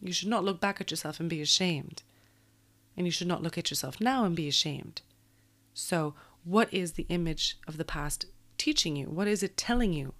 [0.00, 2.04] You should not look back at yourself and be ashamed.
[2.96, 5.02] And you should not look at yourself now and be ashamed.
[5.74, 6.14] So,
[6.44, 8.26] what is the image of the past
[8.58, 9.06] teaching you?
[9.06, 10.14] What is it telling you?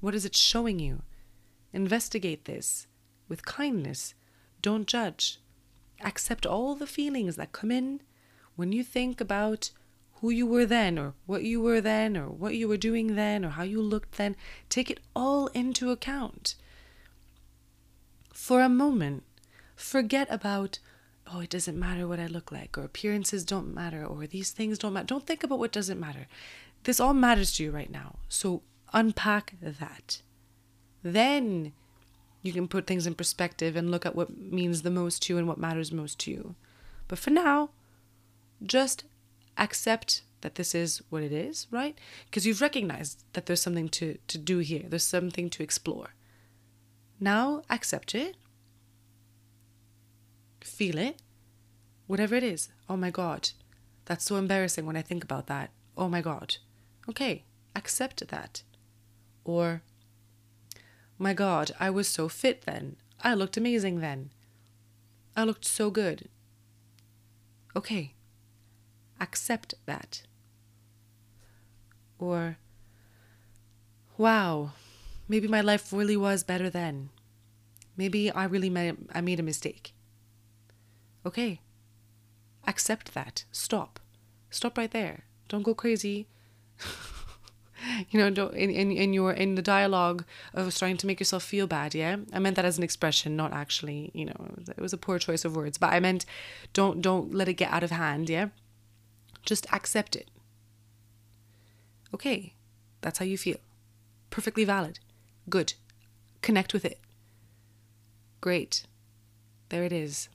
[0.00, 1.02] What is it showing you?
[1.72, 2.86] Investigate this
[3.28, 4.14] with kindness.
[4.62, 5.38] Don't judge.
[6.02, 8.00] Accept all the feelings that come in
[8.56, 9.70] when you think about
[10.20, 13.44] who you were then, or what you were then, or what you were doing then,
[13.44, 14.36] or how you looked then.
[14.68, 16.54] Take it all into account.
[18.32, 19.24] For a moment,
[19.76, 20.78] forget about,
[21.32, 24.78] oh, it doesn't matter what I look like, or appearances don't matter, or these things
[24.78, 25.06] don't matter.
[25.06, 26.26] Don't think about what doesn't matter.
[26.84, 28.16] This all matters to you right now.
[28.28, 30.20] So unpack that.
[31.02, 31.72] Then
[32.42, 35.38] you can put things in perspective and look at what means the most to you
[35.38, 36.54] and what matters most to you.
[37.08, 37.70] But for now,
[38.62, 39.04] just
[39.56, 41.96] accept that this is what it is, right?
[42.26, 46.10] Because you've recognized that there's something to, to do here, there's something to explore.
[47.18, 48.36] Now, accept it,
[50.64, 51.20] feel it,
[52.06, 52.68] whatever it is.
[52.88, 53.50] Oh my God,
[54.04, 55.70] that's so embarrassing when I think about that.
[55.96, 56.56] Oh my God.
[57.08, 57.44] Okay,
[57.76, 58.62] accept that.
[59.44, 59.82] Or
[61.18, 62.96] my God, I was so fit then.
[63.22, 64.30] I looked amazing then.
[65.36, 66.28] I looked so good.
[67.76, 68.14] Okay,
[69.20, 70.22] accept that.
[72.18, 72.56] Or,
[74.16, 74.72] wow,
[75.28, 77.10] maybe my life really was better then.
[77.96, 79.92] Maybe I really made, I made a mistake.
[81.26, 81.60] Okay,
[82.66, 83.44] accept that.
[83.52, 84.00] Stop.
[84.50, 85.24] Stop right there.
[85.48, 86.26] Don't go crazy.
[88.10, 91.42] you know, don't, in, in, in your in the dialogue of trying to make yourself
[91.42, 91.94] feel bad.
[91.94, 94.10] Yeah, I meant that as an expression, not actually.
[94.14, 96.24] You know, it was a poor choice of words, but I meant
[96.72, 98.28] don't don't let it get out of hand.
[98.28, 98.48] Yeah,
[99.44, 100.30] just accept it.
[102.12, 102.54] Okay,
[103.00, 103.58] that's how you feel.
[104.30, 104.98] Perfectly valid.
[105.48, 105.74] Good.
[106.42, 107.00] Connect with it.
[108.40, 108.84] Great.
[109.68, 110.28] There it is.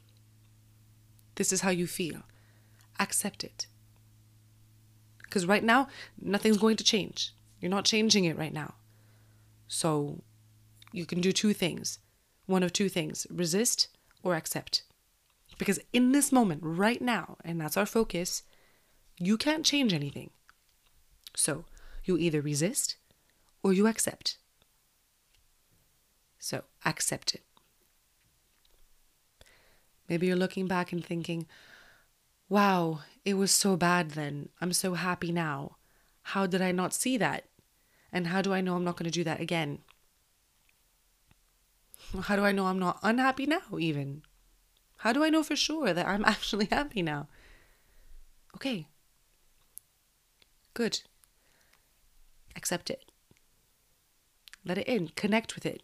[1.39, 2.23] This is how you feel.
[2.99, 3.65] Accept it.
[5.23, 5.87] Because right now,
[6.21, 7.33] nothing's going to change.
[7.61, 8.73] You're not changing it right now.
[9.69, 10.21] So
[10.91, 11.99] you can do two things
[12.45, 13.87] one of two things resist
[14.21, 14.83] or accept.
[15.57, 18.43] Because in this moment, right now, and that's our focus,
[19.17, 20.31] you can't change anything.
[21.37, 21.63] So
[22.03, 22.97] you either resist
[23.63, 24.39] or you accept.
[26.37, 27.43] So accept it.
[30.09, 31.45] Maybe you're looking back and thinking,
[32.49, 34.49] wow, it was so bad then.
[34.59, 35.77] I'm so happy now.
[36.23, 37.45] How did I not see that?
[38.11, 39.79] And how do I know I'm not going to do that again?
[42.23, 44.23] How do I know I'm not unhappy now, even?
[44.97, 47.27] How do I know for sure that I'm actually happy now?
[48.55, 48.87] Okay.
[50.73, 51.01] Good.
[52.55, 53.11] Accept it.
[54.65, 55.09] Let it in.
[55.09, 55.83] Connect with it.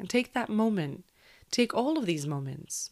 [0.00, 1.04] And take that moment.
[1.50, 2.90] Take all of these moments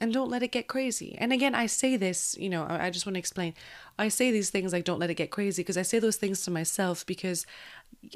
[0.00, 1.14] and don't let it get crazy.
[1.18, 3.54] And again, I say this, you know, I just want to explain.
[3.98, 6.42] I say these things like don't let it get crazy because I say those things
[6.44, 7.46] to myself because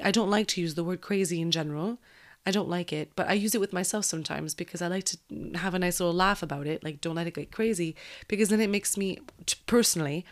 [0.02, 1.98] I don't like to use the word crazy in general.
[2.46, 5.18] I don't like it, but I use it with myself sometimes because I like to
[5.54, 6.84] have a nice little laugh about it.
[6.84, 7.96] Like, don't let it get crazy
[8.28, 9.18] because then it makes me
[9.66, 10.26] personally,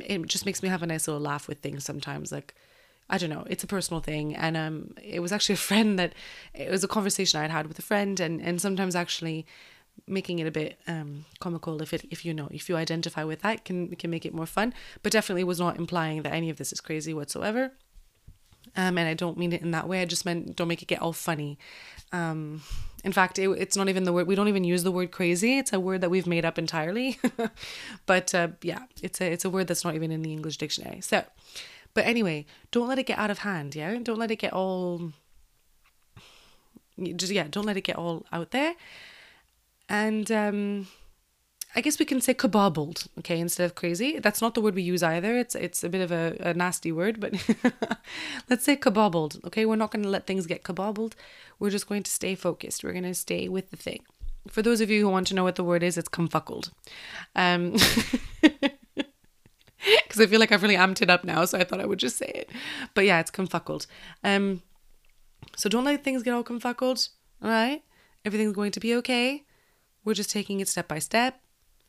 [0.00, 2.32] it just makes me have a nice little laugh with things sometimes.
[2.32, 2.54] Like,
[3.12, 3.44] I don't know.
[3.48, 6.14] It's a personal thing, and um, it was actually a friend that
[6.54, 9.46] it was a conversation I'd had with a friend, and and sometimes actually
[10.06, 13.42] making it a bit um comical if it if you know if you identify with
[13.42, 14.72] that can can make it more fun
[15.02, 17.72] but definitely was not implying that any of this is crazy whatsoever.
[18.74, 20.88] Um and i don't mean it in that way i just meant don't make it
[20.88, 21.58] get all funny.
[22.10, 22.62] Um
[23.04, 25.58] in fact it, it's not even the word we don't even use the word crazy
[25.58, 27.18] it's a word that we've made up entirely.
[28.06, 31.00] But uh, yeah it's a it's a word that's not even in the english dictionary.
[31.02, 31.24] So
[31.94, 35.12] but anyway don't let it get out of hand yeah don't let it get all
[37.16, 38.74] just yeah don't let it get all out there
[39.88, 40.86] and um,
[41.74, 44.18] I guess we can say kabobbled, okay, instead of crazy.
[44.18, 45.38] That's not the word we use either.
[45.38, 47.32] It's it's a bit of a, a nasty word, but
[48.50, 49.64] let's say kabobbled, okay?
[49.64, 51.14] We're not going to let things get kabobbled.
[51.58, 52.84] We're just going to stay focused.
[52.84, 54.02] We're going to stay with the thing.
[54.48, 56.70] For those of you who want to know what the word is, it's cumfuckled.
[57.36, 57.76] Um,
[60.04, 61.98] because I feel like I've really amped it up now, so I thought I would
[61.98, 62.50] just say it.
[62.94, 63.86] But yeah, it's cumfuckled.
[64.22, 64.62] Um,
[65.56, 67.08] so don't let things get all cumfuckled,
[67.42, 67.82] all right?
[68.24, 69.44] Everything's going to be okay.
[70.04, 71.40] We're just taking it step by step.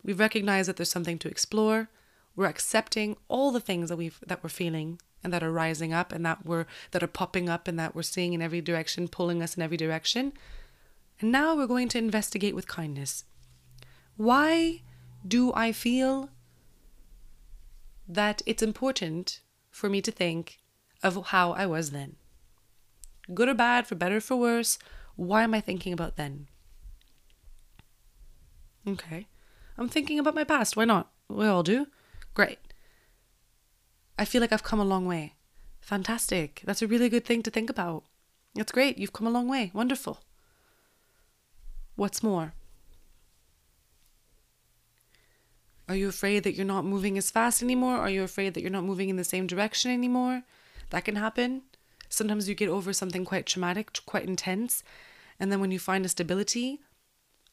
[0.03, 1.89] We recognize that there's something to explore.
[2.36, 6.12] We're accepting all the things that we've that we're feeling and that are rising up
[6.12, 9.41] and that we're that are popping up and that we're seeing in every direction, pulling
[9.41, 10.34] us in every direction.
[11.21, 13.23] And now we're going to investigate with kindness.
[14.17, 14.82] Why
[15.25, 16.29] do I feel
[18.08, 19.39] that it's important
[19.72, 20.60] for me to think
[21.02, 22.16] of how I was then?
[23.34, 24.78] Good or bad, for better or for worse,
[25.16, 26.48] why am I thinking about then?
[28.88, 29.28] Okay.
[29.78, 30.76] I'm thinking about my past.
[30.76, 31.12] Why not?
[31.30, 31.88] We all do.
[32.34, 32.60] Great.
[34.18, 35.34] I feel like I've come a long way.
[35.82, 36.62] Fantastic.
[36.66, 38.04] That's a really good thing to think about.
[38.56, 38.98] That's great.
[38.98, 39.72] You've come a long way.
[39.74, 40.20] Wonderful.
[41.96, 42.54] What's more?
[45.89, 47.98] Are you afraid that you're not moving as fast anymore?
[47.98, 50.43] Are you afraid that you're not moving in the same direction anymore?
[50.91, 51.63] That can happen.
[52.10, 54.84] Sometimes you get over something quite traumatic, quite intense,
[55.39, 56.80] and then when you find a stability,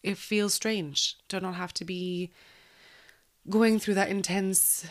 [0.02, 2.30] it feels strange to not have to be
[3.48, 4.86] going through that intense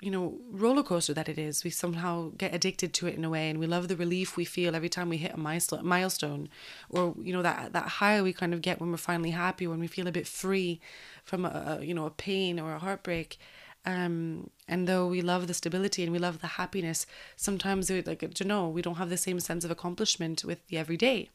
[0.00, 1.64] you know roller coaster that it is.
[1.64, 4.44] We somehow get addicted to it in a way and we love the relief we
[4.44, 6.48] feel every time we hit a milestone
[6.88, 9.80] or you know that that high we kind of get when we're finally happy when
[9.80, 10.80] we feel a bit free
[11.24, 13.38] from a you know a pain or a heartbreak.
[13.86, 18.20] Um, and though we love the stability and we love the happiness sometimes we like
[18.22, 21.30] you know we don't have the same sense of accomplishment with the everyday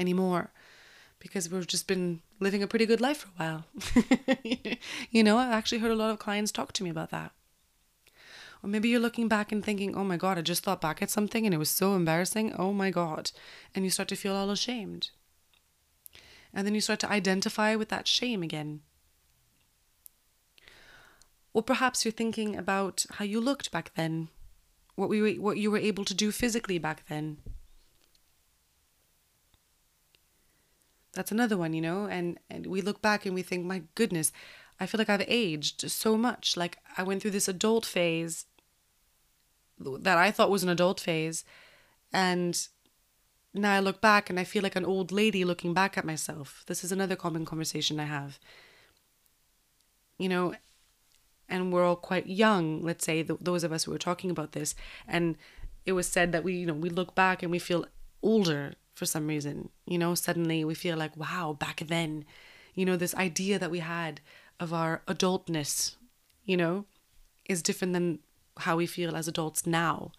[0.00, 0.50] anymore
[1.20, 4.78] because we've just been living a pretty good life for a while.
[5.10, 7.32] you know, I've actually heard a lot of clients talk to me about that.
[8.62, 11.10] Or maybe you're looking back and thinking, oh my God, I just thought back at
[11.10, 12.54] something and it was so embarrassing.
[12.56, 13.32] Oh my God.
[13.74, 15.10] And you start to feel all ashamed.
[16.54, 18.80] And then you start to identify with that shame again.
[21.54, 24.28] Or perhaps you're thinking about how you looked back then,
[24.94, 27.38] what, we were, what you were able to do physically back then.
[31.12, 34.32] That's another one, you know, and, and we look back and we think, my goodness,
[34.80, 36.56] I feel like I've aged so much.
[36.56, 38.46] Like I went through this adult phase
[39.78, 41.44] that I thought was an adult phase.
[42.12, 42.66] And
[43.54, 46.64] now I look back and I feel like an old lady looking back at myself.
[46.66, 48.38] This is another common conversation I have.
[50.18, 50.54] You know,
[51.48, 54.52] and we're all quite young, let's say, th- those of us who are talking about
[54.52, 54.74] this.
[55.06, 55.36] And
[55.84, 57.86] it was said that we, you know, we look back and we feel
[58.22, 59.68] older for some reason.
[59.86, 62.24] You know, suddenly we feel like, wow, back then,
[62.74, 64.20] you know, this idea that we had
[64.60, 65.96] of our adultness,
[66.44, 66.84] you know,
[67.48, 68.20] is different than
[68.58, 70.12] how we feel as adults now,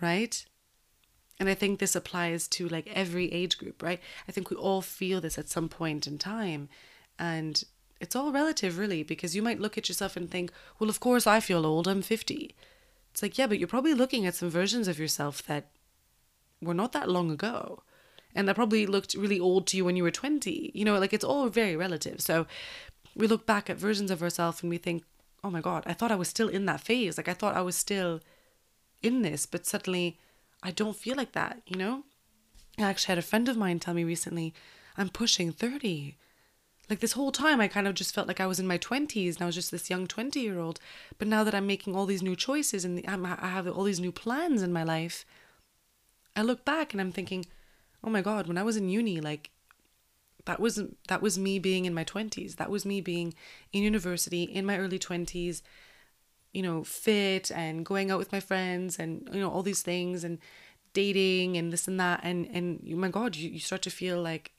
[0.00, 0.44] right?
[1.38, 4.00] And I think this applies to like every age group, right?
[4.28, 6.68] I think we all feel this at some point in time.
[7.18, 7.62] And
[8.00, 11.26] it's all relative, really, because you might look at yourself and think, well, of course
[11.26, 12.54] I feel old, I'm 50.
[13.10, 15.68] It's like, yeah, but you're probably looking at some versions of yourself that
[16.66, 17.82] were not that long ago.
[18.34, 20.72] And that probably looked really old to you when you were 20.
[20.74, 22.20] You know, like it's all very relative.
[22.20, 22.46] So
[23.14, 25.04] we look back at versions of ourselves and we think,
[25.42, 27.16] oh my God, I thought I was still in that phase.
[27.16, 28.20] Like I thought I was still
[29.02, 30.18] in this, but suddenly
[30.62, 32.04] I don't feel like that, you know?
[32.78, 34.52] I actually had a friend of mine tell me recently,
[34.98, 36.16] I'm pushing 30.
[36.90, 39.34] Like this whole time, I kind of just felt like I was in my 20s
[39.34, 40.78] and I was just this young 20 year old.
[41.18, 44.12] But now that I'm making all these new choices and I have all these new
[44.12, 45.24] plans in my life,
[46.36, 47.46] I look back and I'm thinking,
[48.04, 49.50] oh my god, when I was in uni, like
[50.44, 52.56] that was that was me being in my 20s.
[52.56, 53.34] That was me being
[53.72, 55.62] in university in my early 20s,
[56.52, 60.22] you know, fit and going out with my friends and you know all these things
[60.22, 60.38] and
[60.92, 64.22] dating and this and that and and oh my god, you, you start to feel
[64.22, 64.52] like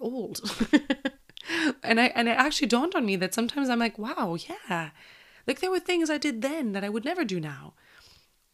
[0.00, 0.40] old.
[1.82, 4.90] and I and it actually dawned on me that sometimes I'm like, wow, yeah.
[5.46, 7.74] Like there were things I did then that I would never do now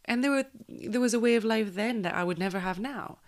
[0.05, 2.81] And there were there was a way of life then that I would never have
[2.81, 3.19] now.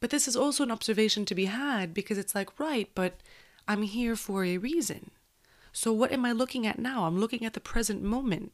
[0.00, 3.20] But this is also an observation to be had because it's like, right, but
[3.66, 5.10] I'm here for a reason.
[5.72, 7.04] So what am I looking at now?
[7.04, 8.52] I'm looking at the present moment,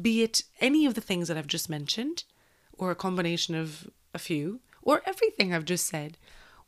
[0.00, 2.24] be it any of the things that I've just mentioned,
[2.72, 6.18] or a combination of a few, or everything I've just said.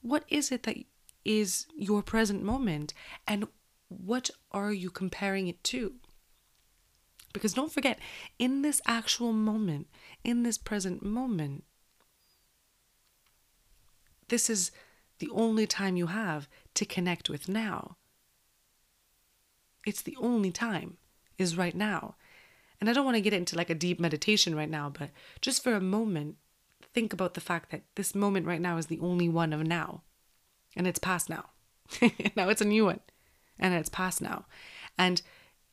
[0.00, 0.76] What is it that
[1.24, 2.94] is your present moment?
[3.26, 3.48] And
[3.88, 5.94] what are you comparing it to?
[7.32, 7.98] Because don't forget,
[8.38, 9.88] in this actual moment,
[10.24, 11.64] in this present moment,
[14.28, 14.70] this is
[15.18, 17.96] the only time you have to connect with now.
[19.86, 20.96] It's the only time,
[21.38, 22.16] is right now.
[22.80, 25.10] And I don't want to get into like a deep meditation right now, but
[25.40, 26.36] just for a moment,
[26.92, 30.02] think about the fact that this moment right now is the only one of now.
[30.76, 31.50] And it's past now.
[32.36, 33.00] now it's a new one.
[33.58, 34.46] And it's past now.
[34.98, 35.22] And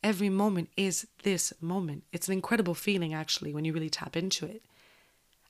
[0.02, 2.04] every moment is this moment.
[2.12, 4.62] It's an incredible feeling, actually, when you really tap into it.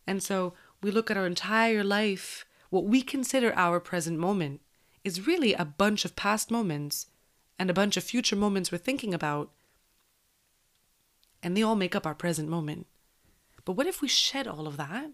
[0.07, 4.61] And so we look at our entire life, what we consider our present moment
[5.05, 7.07] is really a bunch of past moments
[7.59, 9.51] and a bunch of future moments we're thinking about.
[11.42, 12.86] And they all make up our present moment.
[13.64, 15.11] But what if we shed all of that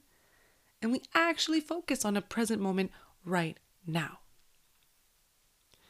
[0.81, 2.91] and we actually focus on a present moment
[3.25, 4.21] right now?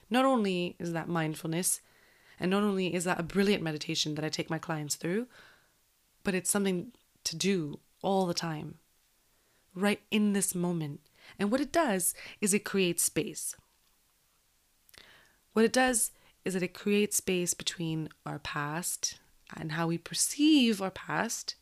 [0.09, 1.81] Not only is that mindfulness,
[2.39, 5.27] and not only is that a brilliant meditation that I take my clients through,
[6.23, 6.93] but it's something
[7.25, 8.79] to do all the time,
[9.75, 11.01] right in this moment.
[11.39, 13.57] And what it does is it creates space.
[15.53, 16.13] What it does
[16.45, 19.19] is that it creates space between our past
[19.57, 21.57] and how we perceive our past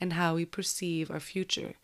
[0.00, 1.74] and how we perceive our future,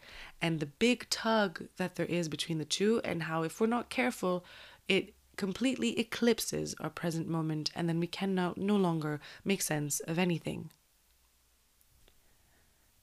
[0.42, 3.88] and the big tug that there is between the two, and how, if we're not
[3.88, 4.44] careful,
[4.88, 9.98] it completely eclipses our present moment, and then we can no, no longer make sense
[10.00, 10.70] of anything.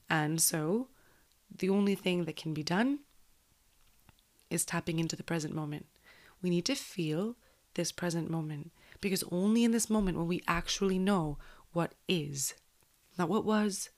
[0.08, 0.86] And so,
[1.50, 3.00] the only thing that can be done
[4.50, 5.86] is tapping into the present moment.
[6.40, 7.34] We need to feel
[7.74, 8.70] this present moment
[9.00, 11.38] because only in this moment will we actually know
[11.72, 12.54] what is,
[13.18, 13.90] not what was,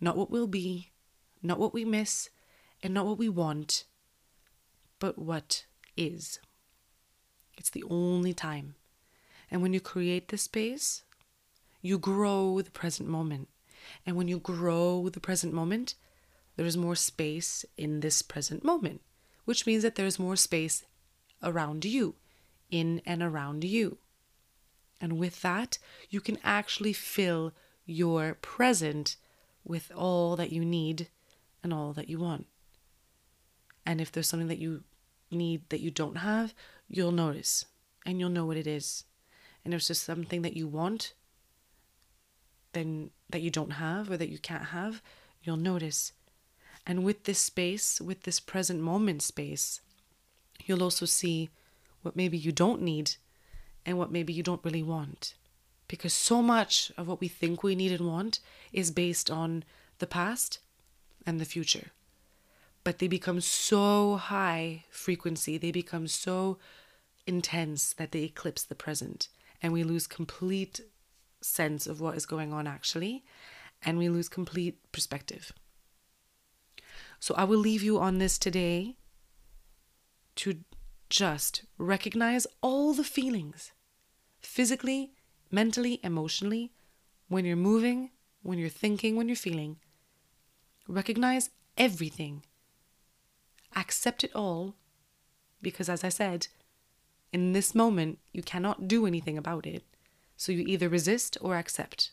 [0.00, 0.92] not what will be,
[1.42, 2.30] not what we miss,
[2.80, 3.86] and not what we want,
[5.00, 5.64] but what
[5.96, 6.38] is.
[7.58, 8.76] It's the only time.
[9.50, 11.02] And when you create this space,
[11.82, 13.48] you grow the present moment.
[14.06, 15.94] And when you grow the present moment,
[16.56, 19.00] there is more space in this present moment,
[19.44, 20.84] which means that there's more space
[21.42, 22.14] around you,
[22.70, 23.98] in and around you.
[25.00, 25.78] And with that,
[26.10, 27.52] you can actually fill
[27.86, 29.16] your present
[29.64, 31.08] with all that you need
[31.62, 32.46] and all that you want.
[33.86, 34.82] And if there's something that you
[35.30, 36.54] need that you don't have,
[36.88, 37.64] you'll notice
[38.06, 39.04] and you'll know what it is.
[39.64, 41.14] And if it's just something that you want,
[42.72, 45.02] then that you don't have or that you can't have,
[45.42, 46.12] you'll notice.
[46.86, 49.80] And with this space, with this present moment space,
[50.64, 51.50] you'll also see
[52.02, 53.16] what maybe you don't need
[53.84, 55.34] and what maybe you don't really want.
[55.86, 58.40] Because so much of what we think we need and want
[58.72, 59.64] is based on
[59.98, 60.58] the past
[61.26, 61.90] and the future
[62.88, 66.56] but they become so high frequency, they become so
[67.28, 69.28] intense that they eclipse the present,
[69.62, 70.80] and we lose complete
[71.40, 73.24] sense of what is going on actually,
[73.82, 75.52] and we lose complete perspective.
[77.20, 78.96] So I will leave you on this today
[80.36, 80.60] to
[81.10, 83.72] just recognize all the feelings
[84.40, 85.12] physically,
[85.50, 86.72] mentally, emotionally,
[87.28, 88.10] when you're moving,
[88.42, 89.76] when you're thinking, when you're feeling.
[90.86, 92.42] Recognize everything
[93.76, 94.74] accept it all
[95.62, 96.48] because, as I said,
[97.32, 99.84] in this moment, you cannot do anything about it.
[100.36, 102.10] So you either resist or accept.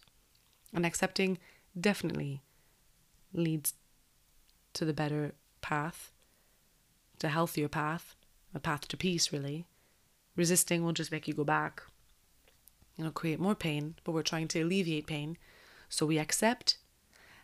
[0.73, 1.37] And accepting
[1.79, 2.41] definitely
[3.33, 3.73] leads
[4.73, 6.11] to the better path,
[7.19, 8.15] to healthier path,
[8.53, 9.65] a path to peace, really.
[10.35, 11.83] Resisting will just make you go back.
[12.97, 15.37] It'll create more pain, but we're trying to alleviate pain.
[15.87, 16.77] So we accept,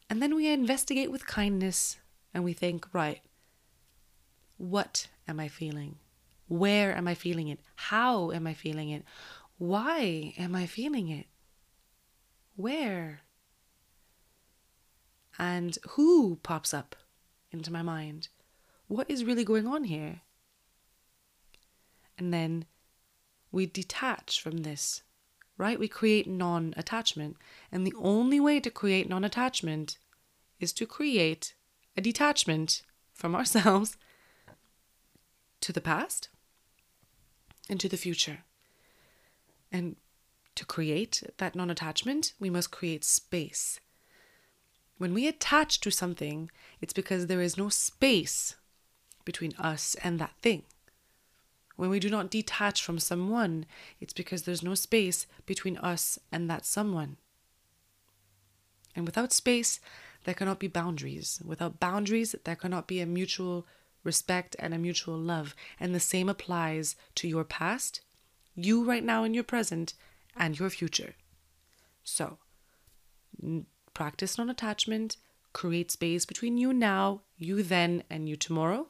[0.09, 1.99] and then we investigate with kindness,
[2.33, 3.21] and we think, right,
[4.57, 5.97] what am I feeling?
[6.51, 7.61] Where am I feeling it?
[7.77, 9.05] How am I feeling it?
[9.57, 11.27] Why am I feeling it?
[12.57, 13.21] Where?
[15.39, 16.97] And who pops up
[17.51, 18.27] into my mind?
[18.89, 20.23] What is really going on here?
[22.17, 22.65] And then
[23.49, 25.03] we detach from this,
[25.57, 25.79] right?
[25.79, 27.37] We create non attachment.
[27.71, 29.97] And the only way to create non attachment
[30.59, 31.53] is to create
[31.95, 32.81] a detachment
[33.13, 33.95] from ourselves
[35.61, 36.27] to the past
[37.69, 38.39] and to the future.
[39.71, 39.95] And
[40.55, 43.79] to create that non attachment, we must create space.
[44.97, 46.51] When we attach to something,
[46.81, 48.55] it's because there is no space
[49.25, 50.63] between us and that thing.
[51.75, 53.65] When we do not detach from someone,
[53.99, 57.17] it's because there's no space between us and that someone.
[58.95, 59.79] And without space,
[60.25, 61.41] there cannot be boundaries.
[61.43, 63.65] Without boundaries, there cannot be a mutual
[64.03, 65.55] respect and a mutual love.
[65.79, 68.01] And the same applies to your past,
[68.55, 69.93] you right now in your present,
[70.35, 71.15] and your future.
[72.03, 72.37] So,
[73.41, 75.17] n- practice non attachment,
[75.53, 78.87] create space between you now, you then, and you tomorrow.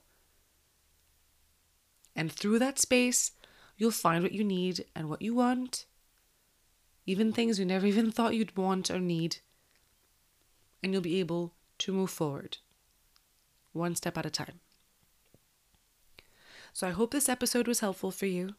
[2.15, 3.31] And through that space,
[3.77, 5.85] you'll find what you need and what you want,
[7.05, 9.37] even things you never even thought you'd want or need.
[10.83, 12.57] And you'll be able to move forward
[13.73, 14.59] one step at a time.
[16.73, 18.55] So I hope this episode was helpful for you.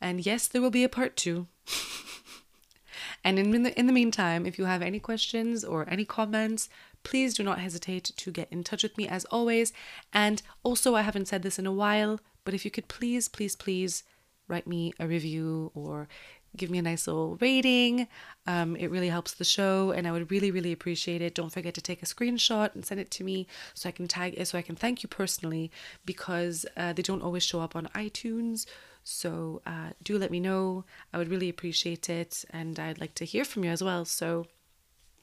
[0.00, 1.46] And yes, there will be a part two.
[3.24, 6.68] and in the, in the meantime, if you have any questions or any comments,
[7.04, 9.72] please do not hesitate to get in touch with me as always.
[10.12, 13.54] And also, I haven't said this in a while, but if you could please, please,
[13.54, 14.02] please
[14.48, 16.08] write me a review or
[16.56, 18.08] give me a nice little rating.
[18.46, 21.34] Um, it really helps the show, and I would really, really appreciate it.
[21.34, 24.34] Don't forget to take a screenshot and send it to me so I can tag
[24.36, 25.70] it, so I can thank you personally
[26.04, 28.66] because uh, they don't always show up on iTunes.
[29.04, 30.84] So uh, do let me know.
[31.12, 34.04] I would really appreciate it, and I'd like to hear from you as well.
[34.04, 34.46] So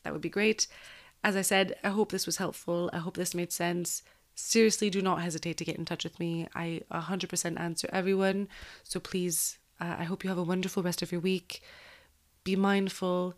[0.04, 0.68] that would be great.
[1.24, 2.90] As I said, I hope this was helpful.
[2.94, 4.04] I hope this made sense
[4.40, 6.48] seriously do not hesitate to get in touch with me.
[6.56, 8.48] I 100% answer everyone.
[8.84, 11.62] So please uh, I hope you have a wonderful rest of your week.
[12.44, 13.36] Be mindful,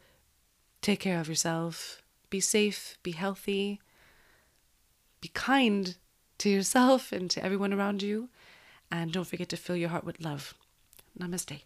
[0.82, 3.80] take care of yourself, be safe, be healthy,
[5.22, 5.96] be kind
[6.40, 8.30] to yourself and to everyone around you,
[8.92, 10.54] and don't forget to fill your heart with love.
[11.20, 11.62] Namaste.